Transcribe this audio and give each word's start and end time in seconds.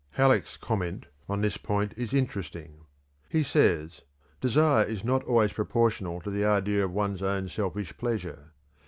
Halleck's 0.13 0.57
comment 0.57 1.05
on 1.29 1.41
this 1.41 1.57
point 1.57 1.93
is 1.95 2.11
interesting. 2.11 2.85
He 3.29 3.43
says: 3.43 4.01
"Desire 4.41 4.83
is 4.83 5.03
not 5.03 5.23
always 5.25 5.53
proportional 5.53 6.19
to 6.21 6.31
the 6.31 6.43
idea 6.43 6.83
of 6.83 6.91
one's 6.91 7.21
own 7.21 7.49
selfish 7.49 7.95
pleasure. 7.99 8.51